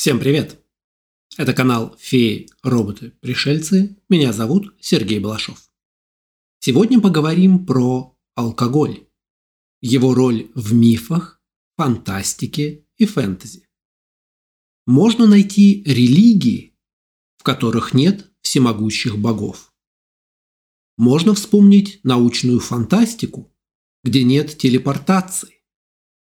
Всем 0.00 0.20
привет! 0.20 0.64
Это 1.36 1.52
канал 1.52 1.96
«Феи, 1.98 2.48
роботы, 2.62 3.14
пришельцы». 3.20 3.96
Меня 4.08 4.32
зовут 4.32 4.72
Сергей 4.78 5.18
Балашов. 5.18 5.72
Сегодня 6.60 7.00
поговорим 7.00 7.66
про 7.66 8.16
алкоголь, 8.36 9.08
его 9.80 10.14
роль 10.14 10.52
в 10.54 10.72
мифах, 10.72 11.42
фантастике 11.76 12.86
и 12.96 13.06
фэнтези. 13.06 13.68
Можно 14.86 15.26
найти 15.26 15.82
религии, 15.82 16.78
в 17.36 17.42
которых 17.42 17.92
нет 17.92 18.30
всемогущих 18.40 19.18
богов. 19.18 19.74
Можно 20.96 21.34
вспомнить 21.34 21.98
научную 22.04 22.60
фантастику, 22.60 23.52
где 24.04 24.22
нет 24.22 24.58
телепортации, 24.58 25.64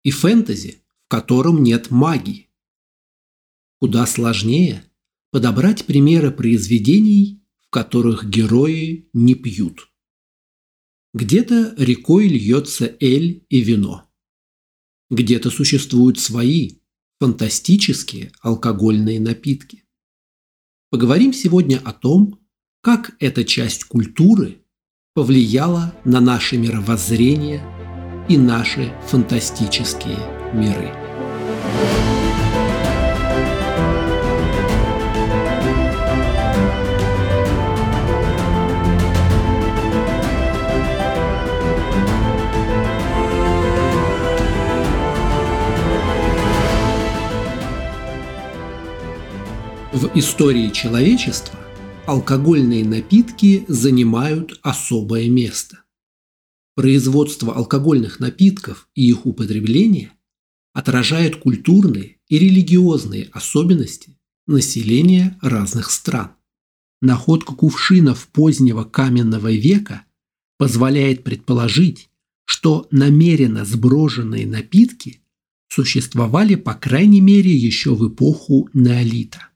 и 0.03 0.11
фэнтези, 0.11 0.83
в 1.05 1.07
котором 1.07 1.63
нет 1.63 1.89
магии. 1.89 2.45
Куда 3.79 4.05
сложнее 4.05 4.83
подобрать 5.31 5.85
примеры 5.85 6.31
произведений, 6.31 7.43
в 7.61 7.69
которых 7.69 8.29
герои 8.29 9.09
не 9.13 9.35
пьют. 9.35 9.89
Где-то 11.13 11.75
рекой 11.77 12.27
льется 12.27 12.95
эль 12.99 13.45
и 13.49 13.61
вино. 13.61 14.09
Где-то 15.09 15.49
существуют 15.49 16.19
свои, 16.19 16.79
фантастические 17.19 18.31
алкогольные 18.41 19.19
напитки. 19.19 19.83
Поговорим 20.89 21.33
сегодня 21.33 21.81
о 21.83 21.93
том, 21.93 22.39
как 22.81 23.15
эта 23.19 23.43
часть 23.43 23.85
культуры 23.85 24.61
повлияла 25.13 25.93
на 26.05 26.21
наше 26.21 26.57
мировоззрение 26.57 27.63
и 28.29 28.37
наши 28.37 28.93
фантастические 29.07 30.19
миры. 30.53 30.93
В 32.01 32.04
истории 50.17 50.69
человечества 50.69 51.59
алкогольные 52.07 52.85
напитки 52.85 53.65
занимают 53.67 54.57
особое 54.63 55.29
место. 55.29 55.83
Производство 56.73 57.53
алкогольных 57.53 58.21
напитков 58.21 58.87
и 58.95 59.09
их 59.09 59.25
употребление 59.25 60.13
отражает 60.73 61.35
культурные 61.35 62.17
и 62.29 62.39
религиозные 62.39 63.25
особенности 63.33 64.17
населения 64.47 65.37
разных 65.41 65.91
стран. 65.91 66.31
Находка 67.01 67.53
кувшинов 67.53 68.29
позднего 68.29 68.85
каменного 68.85 69.51
века 69.51 70.05
позволяет 70.57 71.25
предположить, 71.25 72.09
что 72.45 72.87
намеренно 72.89 73.65
сброженные 73.65 74.47
напитки 74.47 75.19
существовали 75.67 76.55
по 76.55 76.73
крайней 76.73 77.19
мере 77.19 77.51
еще 77.51 77.95
в 77.95 78.07
эпоху 78.07 78.69
неолита. 78.73 79.49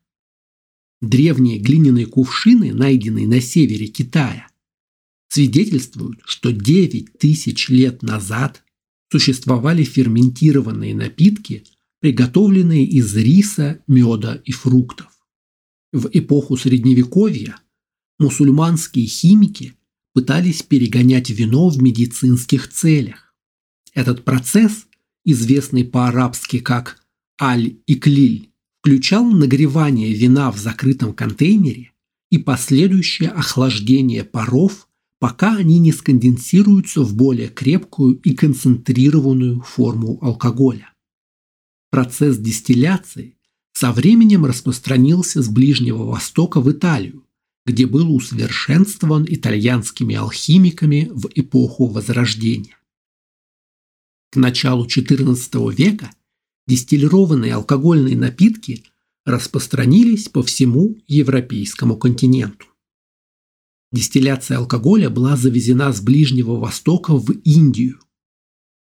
Древние 1.02 1.60
глиняные 1.60 2.06
кувшины, 2.06 2.74
найденные 2.74 3.28
на 3.28 3.40
севере 3.40 3.88
Китая, 3.88 4.48
свидетельствуют, 5.30 6.20
что 6.26 6.52
9 6.52 7.18
тысяч 7.18 7.70
лет 7.70 8.02
назад 8.02 8.64
существовали 9.12 9.84
ферментированные 9.84 10.94
напитки, 10.94 11.64
приготовленные 12.02 12.86
из 12.86 13.16
риса, 13.16 13.82
меда 13.88 14.42
и 14.44 14.52
фруктов. 14.52 15.08
В 15.92 16.10
эпоху 16.12 16.58
Средневековья 16.58 17.60
мусульманские 18.20 19.08
химики 19.08 19.76
пытались 20.14 20.64
перегонять 20.64 21.30
вино 21.30 21.70
в 21.70 21.82
медицинских 21.82 22.70
целях. 22.70 23.34
Этот 23.94 24.24
процесс, 24.24 24.86
известный 25.26 25.86
по-арабски 25.86 26.60
как 26.60 27.02
аль-иклиль, 27.42 28.50
включал 28.80 29.26
нагревание 29.26 30.14
вина 30.14 30.52
в 30.52 30.58
закрытом 30.58 31.14
контейнере 31.14 31.92
и 32.32 32.38
последующее 32.38 33.30
охлаждение 33.30 34.24
паров, 34.24 34.88
пока 35.20 35.58
они 35.58 35.80
не 35.80 35.92
сконденсируются 35.92 37.02
в 37.02 37.16
более 37.16 37.50
крепкую 37.50 38.16
и 38.16 38.34
концентрированную 38.34 39.62
форму 39.62 40.18
алкоголя. 40.22 40.94
Процесс 41.92 42.38
дистилляции 42.38 43.36
со 43.74 43.92
временем 43.92 44.46
распространился 44.46 45.42
с 45.42 45.50
Ближнего 45.50 46.04
Востока 46.04 46.62
в 46.62 46.72
Италию, 46.72 47.26
где 47.66 47.86
был 47.86 48.14
усовершенствован 48.14 49.26
итальянскими 49.28 50.16
алхимиками 50.16 51.10
в 51.12 51.30
эпоху 51.36 51.88
Возрождения. 51.88 52.78
К 54.32 54.38
началу 54.38 54.86
XIV 54.86 55.74
века 55.74 56.12
дистиллированные 56.70 57.56
алкогольные 57.56 58.16
напитки 58.16 58.84
распространились 59.26 60.30
по 60.30 60.44
всему 60.44 60.98
европейскому 61.08 61.98
континенту. 61.98 62.68
Дистилляция 63.92 64.60
алкоголя 64.60 65.10
была 65.10 65.36
завезена 65.36 65.92
с 65.92 66.00
Ближнего 66.00 66.58
Востока 66.58 67.16
в 67.16 67.32
Индию. 67.32 68.00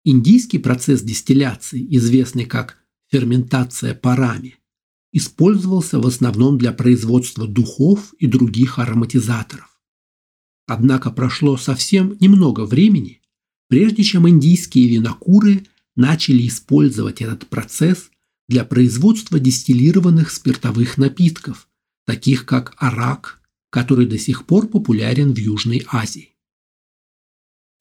Индийский 0.06 0.58
процесс 0.58 1.02
дистилляции, 1.02 1.86
известный 1.98 2.46
как 2.46 2.78
ферментация 3.12 3.94
парами, 3.94 4.56
использовался 5.12 6.00
в 6.00 6.08
основном 6.08 6.58
для 6.58 6.72
производства 6.72 7.46
духов 7.46 8.14
и 8.20 8.28
других 8.28 8.80
ароматизаторов. 8.80 9.82
Однако 10.66 11.12
прошло 11.12 11.58
совсем 11.58 12.16
немного 12.22 12.66
времени, 12.66 13.22
прежде 13.68 14.04
чем 14.04 14.30
индийские 14.30 14.88
винокуры– 14.88 15.66
начали 15.96 16.48
использовать 16.48 17.22
этот 17.22 17.48
процесс 17.48 18.10
для 18.48 18.64
производства 18.64 19.40
дистиллированных 19.40 20.32
спиртовых 20.32 20.98
напитков, 20.98 21.68
таких 22.06 22.46
как 22.46 22.74
арак, 22.78 23.42
который 23.70 24.06
до 24.06 24.18
сих 24.18 24.46
пор 24.46 24.68
популярен 24.68 25.34
в 25.34 25.38
Южной 25.38 25.86
Азии. 25.92 26.36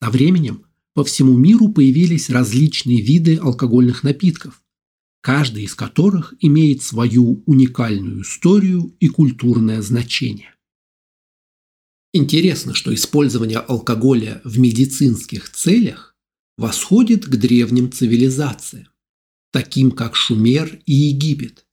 Со 0.01 0.09
временем 0.09 0.65
по 0.93 1.03
всему 1.03 1.37
миру 1.37 1.69
появились 1.69 2.29
различные 2.29 3.01
виды 3.01 3.37
алкогольных 3.37 4.03
напитков, 4.03 4.63
каждый 5.21 5.63
из 5.63 5.75
которых 5.75 6.33
имеет 6.39 6.83
свою 6.83 7.43
уникальную 7.45 8.21
историю 8.21 8.95
и 8.99 9.07
культурное 9.07 9.81
значение. 9.81 10.55
Интересно, 12.13 12.73
что 12.73 12.93
использование 12.93 13.59
алкоголя 13.59 14.41
в 14.45 14.57
медицинских 14.57 15.51
целях 15.51 16.14
восходит 16.57 17.25
к 17.25 17.35
древним 17.35 17.91
цивилизациям, 17.91 18.87
таким 19.51 19.91
как 19.91 20.15
Шумер 20.15 20.81
и 20.85 20.93
Египет, 20.93 21.65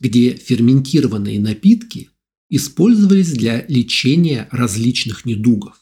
где 0.00 0.34
ферментированные 0.34 1.40
напитки 1.40 2.10
использовались 2.48 3.32
для 3.32 3.64
лечения 3.68 4.48
различных 4.50 5.24
недугов. 5.24 5.78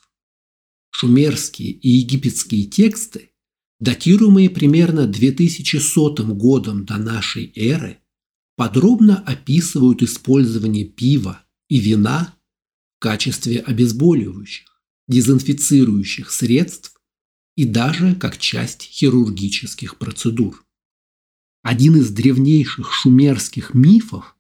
Шумерские 0.91 1.71
и 1.71 1.89
египетские 1.89 2.67
тексты, 2.67 3.31
датируемые 3.79 4.51
примерно 4.51 5.07
2100 5.07 6.35
годом 6.35 6.85
до 6.85 6.99
нашей 6.99 7.53
эры, 7.57 7.99
подробно 8.57 9.17
описывают 9.17 10.03
использование 10.03 10.85
пива 10.85 11.43
и 11.69 11.79
вина 11.79 12.37
в 12.97 13.01
качестве 13.01 13.61
обезболивающих, 13.61 14.83
дезинфицирующих 15.09 16.31
средств 16.31 17.00
и 17.61 17.67
даже 17.67 18.15
как 18.15 18.39
часть 18.39 18.85
хирургических 18.85 19.99
процедур. 19.99 20.65
Один 21.63 21.97
из 21.97 22.11
древнейших 22.11 22.91
шумерских 22.91 23.75
мифов 23.75 24.35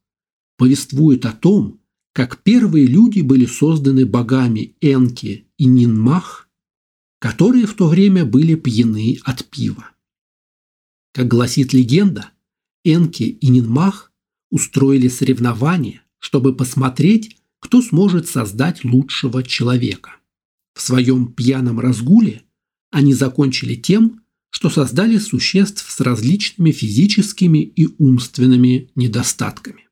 повествует 0.56 1.26
о 1.26 1.32
том, 1.32 1.82
как 2.14 2.42
первые 2.42 2.86
люди 2.86 3.20
были 3.20 3.44
созданы 3.44 4.06
богами 4.06 4.74
Энки 4.80 5.44
и 5.58 5.66
Нинмах, 5.66 6.48
которые 7.18 7.66
в 7.66 7.74
то 7.74 7.88
время 7.88 8.24
были 8.24 8.54
пьяны 8.54 9.18
от 9.24 9.44
пива. 9.50 9.90
Как 11.12 11.28
гласит 11.28 11.74
легенда, 11.74 12.30
Энки 12.84 13.24
и 13.24 13.48
Нинмах 13.48 14.14
устроили 14.50 15.08
соревнования, 15.08 16.02
чтобы 16.20 16.56
посмотреть, 16.56 17.36
кто 17.58 17.82
сможет 17.82 18.28
создать 18.28 18.82
лучшего 18.82 19.42
человека. 19.42 20.16
В 20.72 20.80
своем 20.80 21.30
пьяном 21.30 21.80
разгуле 21.80 22.44
они 22.90 23.14
закончили 23.14 23.74
тем, 23.74 24.22
что 24.50 24.68
создали 24.68 25.18
существ 25.18 25.88
с 25.90 26.00
различными 26.00 26.72
физическими 26.72 27.58
и 27.58 27.88
умственными 27.98 28.90
недостатками. 28.94 29.88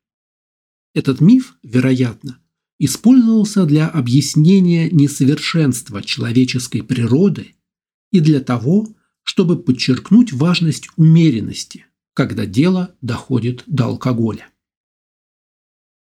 Этот 0.95 1.21
миф, 1.21 1.57
вероятно, 1.63 2.41
использовался 2.79 3.67
для 3.67 3.89
объяснения 3.89 4.91
несовершенства 4.91 6.03
человеческой 6.03 6.83
природы 6.83 7.55
и 8.11 8.21
для 8.21 8.41
того, 8.41 8.95
чтобы 9.23 9.63
подчеркнуть 9.63 10.33
важность 10.33 10.89
умеренности, 10.97 11.87
когда 12.15 12.47
дело 12.47 12.97
доходит 13.01 13.63
до 13.67 13.87
алкоголя. 13.87 14.49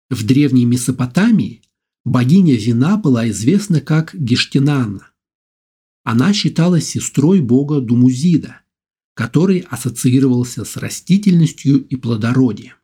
В 0.10 0.26
древней 0.26 0.66
Месопотамии 0.66 1.62
богиня 2.04 2.56
вина 2.56 2.98
была 2.98 3.30
известна 3.30 3.80
как 3.80 4.14
Гештинанна. 4.14 5.11
Она 6.04 6.34
считалась 6.34 6.88
сестрой 6.88 7.42
бога 7.42 7.80
Думузида, 7.80 8.62
который 9.14 9.60
ассоциировался 9.60 10.66
с 10.66 10.78
растительностью 10.78 11.86
и 11.86 11.96
плодородием. 11.96 12.76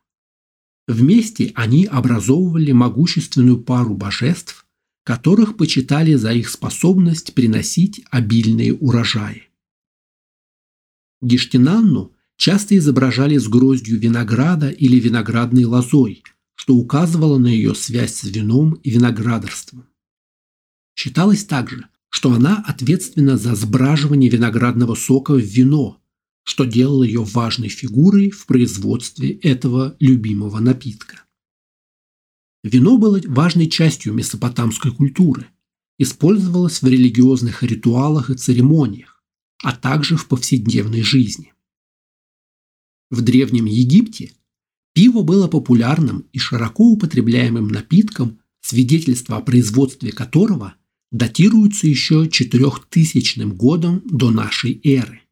Вместе 0.86 1.52
они 1.54 1.84
образовывали 1.84 2.72
могущественную 2.72 3.62
пару 3.62 3.94
божеств, 3.94 4.66
которых 5.04 5.56
почитали 5.56 6.14
за 6.14 6.32
их 6.32 6.48
способность 6.48 7.34
приносить 7.34 8.02
обильные 8.10 8.74
урожаи. 8.74 9.48
Гештинанну 11.20 12.14
часто 12.36 12.76
изображали 12.76 13.36
с 13.36 13.48
гроздью 13.48 13.98
винограда 13.98 14.68
или 14.68 15.00
виноградной 15.00 15.64
лозой, 15.64 16.22
что 16.54 16.74
указывало 16.74 17.38
на 17.38 17.48
ее 17.48 17.74
связь 17.74 18.14
с 18.14 18.24
вином 18.24 18.74
и 18.74 18.90
виноградарством. 18.90 19.86
Считалось 20.94 21.44
также, 21.44 21.88
что 22.10 22.32
она 22.32 22.62
ответственна 22.66 23.36
за 23.36 23.54
сбраживание 23.54 24.30
виноградного 24.30 24.94
сока 24.94 25.34
в 25.34 25.40
вино, 25.40 26.00
что 26.42 26.64
делало 26.64 27.04
ее 27.04 27.22
важной 27.22 27.68
фигурой 27.68 28.30
в 28.30 28.46
производстве 28.46 29.32
этого 29.32 29.96
любимого 30.00 30.58
напитка. 30.60 31.24
Вино 32.64 32.98
было 32.98 33.20
важной 33.26 33.68
частью 33.68 34.14
месопотамской 34.14 34.92
культуры, 34.92 35.46
использовалось 35.98 36.82
в 36.82 36.86
религиозных 36.86 37.62
ритуалах 37.62 38.30
и 38.30 38.34
церемониях, 38.34 39.22
а 39.62 39.72
также 39.74 40.16
в 40.16 40.26
повседневной 40.26 41.02
жизни. 41.02 41.52
В 43.10 43.22
Древнем 43.22 43.64
Египте 43.64 44.32
пиво 44.92 45.22
было 45.22 45.48
популярным 45.48 46.26
и 46.32 46.38
широко 46.38 46.84
употребляемым 46.84 47.68
напитком, 47.68 48.40
свидетельство 48.60 49.36
о 49.36 49.40
производстве 49.40 50.12
которого 50.12 50.74
датируется 51.10 51.86
еще 51.86 52.28
4000 52.28 53.44
годом 53.54 54.02
до 54.04 54.30
нашей 54.30 54.80
эры. 54.84 55.22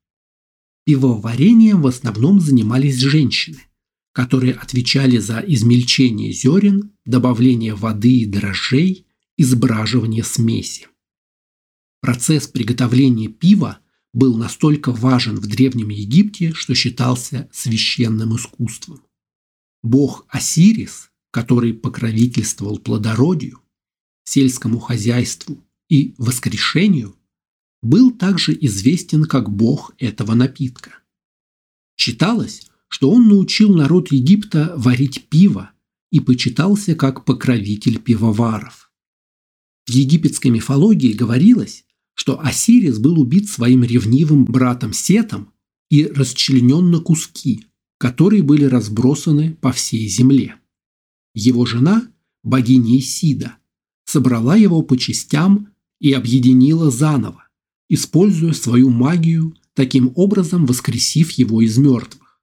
Пивоварением 0.85 1.83
в 1.83 1.87
основном 1.87 2.41
занимались 2.41 2.99
женщины, 2.99 3.61
которые 4.13 4.55
отвечали 4.55 5.19
за 5.19 5.41
измельчение 5.41 6.33
зерен, 6.33 6.93
добавление 7.05 7.75
воды 7.75 8.21
и 8.21 8.27
дрожжей 8.27 9.07
и 9.37 9.45
сбраживание 9.45 10.25
смеси. 10.25 10.87
Процесс 12.01 12.47
приготовления 12.47 13.29
пива 13.29 13.81
был 14.13 14.37
настолько 14.37 14.93
важен 14.93 15.37
в 15.37 15.47
Древнем 15.47 15.91
Египте, 15.91 16.53
что 16.55 16.75
считался 16.75 17.51
священным 17.53 18.37
искусством. 18.37 19.03
Бог 19.83 20.25
Осирис, 20.29 21.11
который 21.31 21.75
покровительствовал 21.75 22.79
плодородию, 22.79 23.61
сельскому 24.25 24.79
хозяйству 24.79 25.66
и 25.89 26.15
воскрешению, 26.19 27.17
был 27.83 28.11
также 28.11 28.57
известен 28.61 29.25
как 29.25 29.51
бог 29.51 29.95
этого 29.99 30.35
напитка. 30.35 30.99
Считалось, 31.97 32.69
что 32.89 33.11
он 33.11 33.29
научил 33.29 33.75
народ 33.75 34.13
Египта 34.13 34.75
варить 34.77 35.29
пиво 35.29 35.71
и 36.11 36.21
почитался 36.21 36.95
как 36.95 37.25
покровитель 37.25 37.99
пивоваров. 37.99 38.91
В 39.87 39.91
египетской 39.91 40.49
мифологии 40.49 41.13
говорилось, 41.13 41.85
что 42.15 42.41
Осирис 42.41 42.99
был 42.99 43.21
убит 43.21 43.49
своим 43.49 43.85
ревнивым 43.85 44.45
братом 44.45 44.93
Сетом 44.93 45.53
и 45.91 46.07
расчленен 46.07 46.91
на 46.91 47.01
куски, 47.01 47.67
которые 47.99 48.43
были 48.43 48.65
разбросаны 48.65 49.55
по 49.61 49.73
всей 49.73 50.09
земле. 50.09 50.57
Его 51.35 51.67
жена, 51.67 52.11
богиня 52.43 52.99
Исида, 52.99 53.59
собрала 54.07 54.57
его 54.57 54.83
по 54.83 54.97
частям 54.97 55.69
и 56.01 56.13
объединила 56.13 56.91
заново, 56.91 57.49
используя 57.89 58.53
свою 58.53 58.91
магию, 58.91 59.55
таким 59.75 60.13
образом 60.15 60.67
воскресив 60.67 61.33
его 61.33 61.61
из 61.61 61.77
мертвых. 61.79 62.41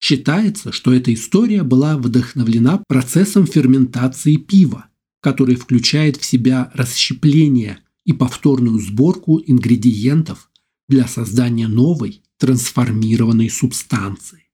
Считается, 0.00 0.72
что 0.72 0.92
эта 0.92 1.12
история 1.12 1.62
была 1.62 1.96
вдохновлена 1.96 2.82
процессом 2.86 3.46
ферментации 3.46 4.36
пива, 4.36 4.86
который 5.20 5.56
включает 5.56 6.16
в 6.16 6.24
себя 6.24 6.70
расщепление 6.74 7.80
и 8.04 8.12
повторную 8.12 8.80
сборку 8.80 9.40
ингредиентов 9.44 10.50
для 10.88 11.06
создания 11.06 11.68
новой 11.68 12.22
трансформированной 12.38 13.50
субстанции. 13.50 14.44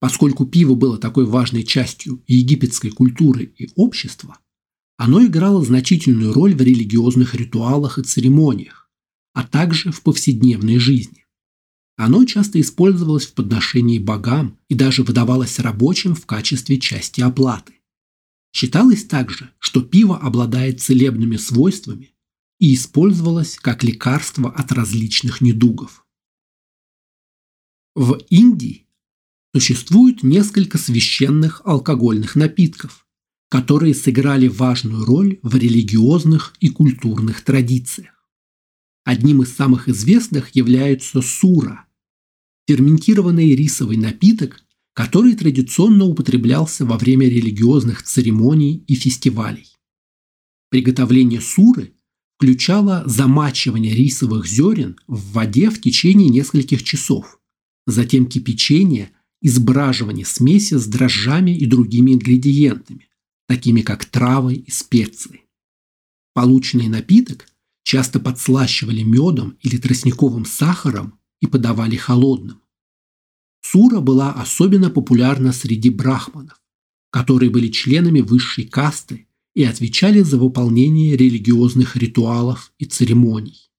Поскольку 0.00 0.46
пиво 0.46 0.74
было 0.74 0.98
такой 0.98 1.24
важной 1.24 1.64
частью 1.64 2.22
египетской 2.26 2.90
культуры 2.90 3.52
и 3.56 3.68
общества, 3.74 4.38
оно 4.98 5.24
играло 5.24 5.64
значительную 5.64 6.32
роль 6.32 6.54
в 6.54 6.60
религиозных 6.60 7.36
ритуалах 7.36 7.98
и 7.98 8.02
церемониях, 8.02 8.90
а 9.32 9.44
также 9.44 9.92
в 9.92 10.02
повседневной 10.02 10.78
жизни. 10.78 11.24
Оно 11.96 12.24
часто 12.24 12.60
использовалось 12.60 13.26
в 13.26 13.34
подношении 13.34 14.00
богам 14.00 14.58
и 14.68 14.74
даже 14.74 15.04
выдавалось 15.04 15.60
рабочим 15.60 16.16
в 16.16 16.26
качестве 16.26 16.78
части 16.78 17.20
оплаты. 17.20 17.74
Считалось 18.52 19.04
также, 19.04 19.52
что 19.60 19.82
пиво 19.82 20.18
обладает 20.18 20.80
целебными 20.80 21.36
свойствами 21.36 22.12
и 22.58 22.74
использовалось 22.74 23.56
как 23.56 23.84
лекарство 23.84 24.50
от 24.50 24.72
различных 24.72 25.40
недугов. 25.40 26.04
В 27.94 28.14
Индии 28.30 28.88
существует 29.54 30.24
несколько 30.24 30.76
священных 30.76 31.62
алкогольных 31.64 32.34
напитков, 32.34 33.07
которые 33.48 33.94
сыграли 33.94 34.48
важную 34.48 35.04
роль 35.04 35.38
в 35.42 35.56
религиозных 35.56 36.54
и 36.60 36.68
культурных 36.68 37.42
традициях. 37.42 38.14
Одним 39.04 39.42
из 39.42 39.54
самых 39.54 39.88
известных 39.88 40.54
является 40.54 41.22
сура– 41.22 41.86
ферментированный 42.68 43.56
рисовый 43.56 43.96
напиток, 43.96 44.62
который 44.92 45.34
традиционно 45.34 46.04
употреблялся 46.04 46.84
во 46.84 46.98
время 46.98 47.26
религиозных 47.28 48.02
церемоний 48.02 48.84
и 48.86 48.94
фестивалей. 48.94 49.66
Приготовление 50.70 51.40
суры 51.40 51.94
включало 52.36 53.02
замачивание 53.06 53.94
рисовых 53.94 54.46
зерен 54.46 54.98
в 55.06 55.32
воде 55.32 55.70
в 55.70 55.80
течение 55.80 56.28
нескольких 56.28 56.82
часов, 56.82 57.40
затем 57.86 58.26
кипячение 58.26 59.12
и 59.40 59.48
сбраживание 59.48 60.26
смеси 60.26 60.74
с 60.74 60.86
дрожжами 60.86 61.56
и 61.56 61.64
другими 61.64 62.12
ингредиентами, 62.12 63.07
такими 63.48 63.80
как 63.80 64.04
травы 64.04 64.54
и 64.54 64.70
специи. 64.70 65.42
Полученный 66.34 66.86
напиток 66.88 67.48
часто 67.82 68.20
подслащивали 68.20 69.02
медом 69.02 69.56
или 69.62 69.78
тростниковым 69.78 70.44
сахаром 70.44 71.18
и 71.40 71.46
подавали 71.46 71.96
холодным. 71.96 72.60
Сура 73.62 74.00
была 74.00 74.32
особенно 74.32 74.90
популярна 74.90 75.52
среди 75.52 75.90
брахманов, 75.90 76.60
которые 77.10 77.50
были 77.50 77.68
членами 77.68 78.20
высшей 78.20 78.66
касты 78.66 79.26
и 79.54 79.64
отвечали 79.64 80.20
за 80.20 80.38
выполнение 80.38 81.16
религиозных 81.16 81.96
ритуалов 81.96 82.72
и 82.78 82.84
церемоний. 82.84 83.70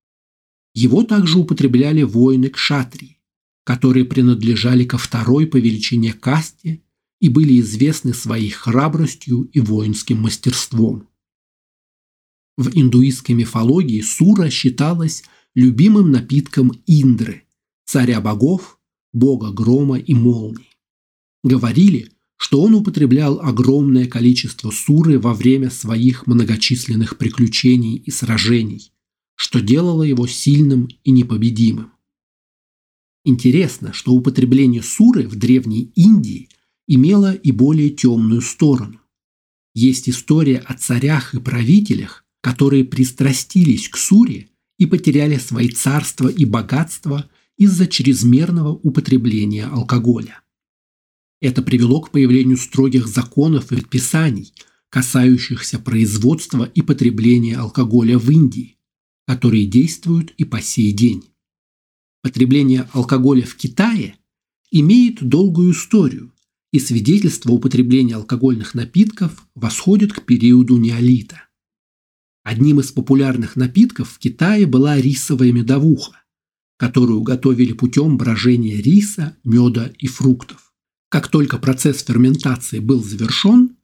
Его 0.74 1.04
также 1.04 1.40
употребляли 1.40 2.04
воины 2.04 2.50
кшатрии, 2.50 3.20
которые 3.64 4.06
принадлежали 4.06 4.84
ко 4.84 4.98
второй 4.98 5.46
по 5.48 5.58
величине 5.58 6.14
касте 6.14 6.82
и 7.20 7.30
были 7.30 7.60
известны 7.60 8.14
своей 8.14 8.50
храбростью 8.50 9.44
и 9.54 9.60
воинским 9.60 10.22
мастерством. 10.22 11.08
В 12.58 12.70
индуистской 12.74 13.36
мифологии 13.36 14.02
сура 14.02 14.50
считалась 14.50 15.24
любимым 15.56 16.12
напитком 16.12 16.72
Индры, 16.86 17.44
царя 17.86 18.22
богов, 18.22 18.80
бога 19.14 19.52
грома 19.52 19.98
и 19.98 20.14
молний. 20.14 20.70
Говорили, 21.44 22.12
что 22.38 22.62
он 22.62 22.74
употреблял 22.76 23.40
огромное 23.42 24.08
количество 24.08 24.72
суры 24.72 25.20
во 25.20 25.34
время 25.34 25.70
своих 25.70 26.26
многочисленных 26.28 27.18
приключений 27.18 27.96
и 27.96 28.12
сражений, 28.12 28.92
что 29.36 29.60
делало 29.60 30.04
его 30.04 30.28
сильным 30.28 30.88
и 31.04 31.12
непобедимым. 31.12 31.92
Интересно, 33.26 33.94
что 33.94 34.14
употребление 34.14 34.82
суры 34.82 35.28
в 35.28 35.36
Древней 35.36 35.92
Индии 35.96 36.50
имела 36.90 37.34
и 37.34 37.52
более 37.52 37.92
темную 37.92 38.42
сторону. 38.42 39.00
Есть 39.76 40.10
история 40.10 40.58
о 40.58 40.74
царях 40.74 41.36
и 41.36 41.40
правителях, 41.40 42.26
которые 42.42 42.84
пристрастились 42.84 43.88
к 43.88 43.96
Суре 43.96 44.50
и 44.80 44.88
потеряли 44.88 45.38
свои 45.38 45.70
царства 45.70 46.28
и 46.28 46.46
богатства 46.46 47.30
из-за 47.58 47.86
чрезмерного 47.86 48.72
употребления 48.72 49.66
алкоголя. 49.66 50.42
Это 51.42 51.62
привело 51.62 52.02
к 52.02 52.10
появлению 52.10 52.58
строгих 52.58 53.08
законов 53.08 53.72
и 53.72 53.76
предписаний, 53.76 54.52
касающихся 54.90 55.78
производства 55.78 56.64
и 56.64 56.82
потребления 56.82 57.56
алкоголя 57.56 58.18
в 58.18 58.32
Индии, 58.32 58.78
которые 59.28 59.68
действуют 59.68 60.34
и 60.38 60.44
по 60.44 60.60
сей 60.60 60.92
день. 60.92 61.24
Потребление 62.24 62.90
алкоголя 62.94 63.44
в 63.46 63.56
Китае 63.56 64.16
имеет 64.72 65.22
долгую 65.22 65.74
историю 65.74 66.34
и 66.72 66.80
свидетельства 66.80 67.52
употребления 67.52 68.16
алкогольных 68.16 68.76
напитков 68.76 69.46
восходят 69.56 70.14
к 70.14 70.24
периоду 70.26 70.78
неолита. 70.78 71.44
Одним 72.44 72.80
из 72.80 72.92
популярных 72.92 73.56
напитков 73.56 74.12
в 74.12 74.20
Китае 74.20 74.66
была 74.66 74.98
рисовая 74.98 75.52
медовуха, 75.52 76.24
которую 76.78 77.22
готовили 77.22 77.74
путем 77.74 78.18
брожения 78.18 78.82
риса, 78.82 79.38
меда 79.44 79.92
и 79.98 80.08
фруктов. 80.08 80.74
Как 81.10 81.28
только 81.28 81.58
процесс 81.58 82.04
ферментации 82.04 82.80
был 82.80 83.04
завершен, 83.04 83.78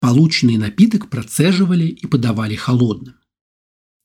полученный 0.00 0.56
напиток 0.56 1.08
процеживали 1.08 1.86
и 1.86 2.06
подавали 2.06 2.56
холодным. 2.56 3.14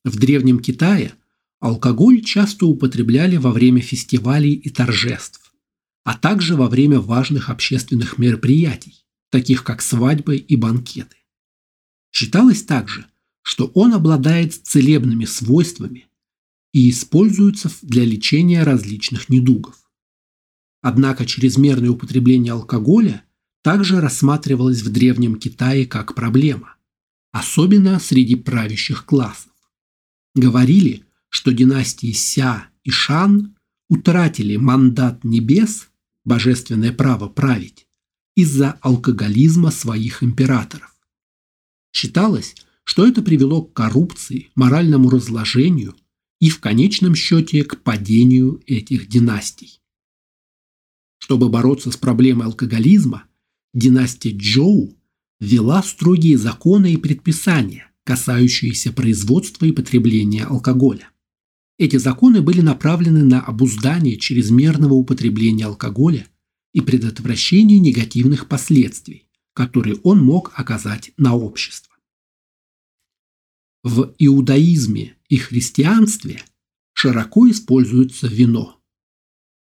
В 0.06 0.18
Древнем 0.18 0.60
Китае 0.60 1.14
алкоголь 1.60 2.22
часто 2.24 2.68
употребляли 2.68 3.38
во 3.38 3.52
время 3.52 3.82
фестивалей 3.82 4.54
и 4.54 4.70
торжеств, 4.70 5.47
а 6.08 6.14
также 6.14 6.56
во 6.56 6.70
время 6.70 7.02
важных 7.02 7.50
общественных 7.50 8.18
мероприятий, 8.18 9.04
таких 9.30 9.66
как 9.66 9.82
свадьбы 9.82 10.38
и 10.38 10.56
банкеты. 10.56 11.18
Считалось 12.14 12.64
также, 12.64 13.08
что 13.42 13.66
он 13.74 13.94
обладает 13.94 14.54
целебными 14.54 15.26
свойствами 15.26 16.08
и 16.72 16.90
используется 16.92 17.70
для 17.82 18.06
лечения 18.06 18.64
различных 18.64 19.28
недугов. 19.28 19.76
Однако 20.82 21.26
чрезмерное 21.26 21.90
употребление 21.90 22.54
алкоголя 22.54 23.26
также 23.62 24.00
рассматривалось 24.00 24.84
в 24.84 24.90
Древнем 24.90 25.36
Китае 25.36 25.86
как 25.86 26.16
проблема, 26.16 26.78
особенно 27.34 28.00
среди 28.00 28.36
правящих 28.36 29.04
классов. 29.04 29.52
Говорили, 30.36 31.04
что 31.28 31.52
династии 31.52 32.14
Ся 32.14 32.70
и 32.86 32.92
Шан 32.92 33.58
утратили 33.90 34.56
мандат 34.56 35.26
небес, 35.26 35.90
божественное 36.28 36.92
право 36.92 37.28
править, 37.28 37.88
из-за 38.36 38.74
алкоголизма 38.82 39.72
своих 39.72 40.22
императоров. 40.22 40.96
Считалось, 41.92 42.56
что 42.84 43.08
это 43.08 43.22
привело 43.22 43.64
к 43.64 43.74
коррупции, 43.74 44.52
моральному 44.56 45.10
разложению– 45.10 45.96
и 46.40 46.50
в 46.50 46.60
конечном 46.60 47.16
счете 47.16 47.64
к 47.64 47.82
падению 47.82 48.62
этих 48.68 49.08
династий. 49.08 49.82
Чтобы 51.20 51.50
бороться 51.50 51.92
с 51.92 51.98
проблемой 51.98 52.48
алкоголизма, 52.48 53.24
династия 53.74 54.32
Джоу 54.36 54.96
ввела 55.40 55.82
строгие 55.84 56.38
законы 56.38 56.94
и 56.94 56.98
предписания, 56.98 57.92
касающиеся 58.04 58.94
производства 58.94 59.66
и 59.66 59.72
потребления 59.72 60.46
алкоголя. 60.46 61.10
Эти 61.78 61.98
законы 61.98 62.42
были 62.42 62.62
направлены 62.62 63.24
на 63.24 63.42
обуздание 63.42 64.18
чрезмерного 64.18 64.94
употребления 64.94 65.66
алкоголя 65.66 66.28
и 66.74 66.82
предотвращение 66.82 67.80
негативных 67.80 68.48
последствий, 68.48 69.28
которые 69.54 69.98
он 70.04 70.24
мог 70.24 70.52
оказать 70.56 71.12
на 71.18 71.36
общество. 71.36 71.96
В 73.84 74.14
иудаизме 74.18 75.16
и 75.30 75.38
христианстве 75.38 76.44
широко 76.94 77.50
используется 77.50 78.28
вино. 78.28 78.82